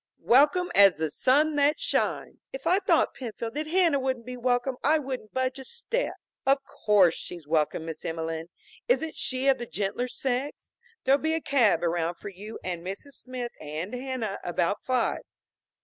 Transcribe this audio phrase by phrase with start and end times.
[0.25, 4.77] "Welcome as the sun that shines!" "If I thought, Penfield, that Hanna wouldn't be welcome
[4.83, 8.47] I wouldn't budge a step." "Of course she's welcome, Miss Emelene.
[8.87, 10.71] Isn't she of the gentler sex?
[11.03, 13.13] There'll be a cab around for you and Mrs.
[13.13, 15.21] Smith and Hanna about five.